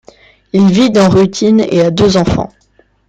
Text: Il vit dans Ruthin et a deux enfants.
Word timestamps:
Il 0.51 0.65
vit 0.71 0.89
dans 0.89 1.09
Ruthin 1.09 1.59
et 1.59 1.81
a 1.81 1.91
deux 1.91 2.17
enfants. 2.17 2.51